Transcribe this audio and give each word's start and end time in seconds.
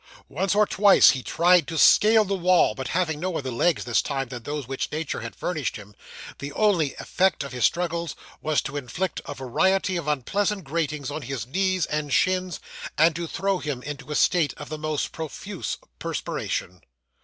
Once 0.29 0.55
or 0.55 0.65
twice 0.65 1.11
he 1.11 1.21
tried 1.21 1.67
to 1.67 1.77
scale 1.77 2.25
the 2.25 2.33
wall, 2.33 2.73
but 2.73 2.87
having 2.87 3.19
no 3.19 3.37
other 3.37 3.51
legs 3.51 3.83
this 3.85 4.01
time, 4.01 4.29
than 4.29 4.41
those 4.41 4.61
with 4.63 4.69
which 4.69 4.91
Nature 4.91 5.19
had 5.19 5.35
furnished 5.35 5.75
him, 5.75 5.93
the 6.39 6.51
only 6.53 6.95
effect 6.95 7.43
of 7.43 7.51
his 7.51 7.65
struggles 7.65 8.15
was 8.41 8.63
to 8.63 8.77
inflict 8.77 9.21
a 9.25 9.35
variety 9.35 9.97
of 9.97 10.05
very 10.05 10.13
unpleasant 10.17 10.63
gratings 10.63 11.11
on 11.11 11.21
his 11.21 11.45
knees 11.45 11.85
and 11.85 12.11
shins, 12.11 12.59
and 12.97 13.15
to 13.15 13.27
throw 13.27 13.59
him 13.59 13.83
into 13.83 14.09
a 14.09 14.15
state 14.15 14.55
of 14.57 14.69
the 14.69 14.79
most 14.79 15.11
profuse 15.11 15.77
perspiration. 15.99 16.81